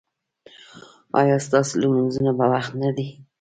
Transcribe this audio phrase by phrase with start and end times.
[1.19, 3.07] ایا ستاسو لمونځونه په وخت نه دي؟